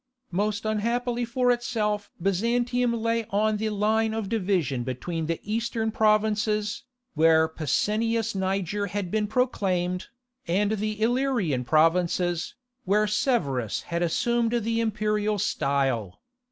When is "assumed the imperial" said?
14.01-15.37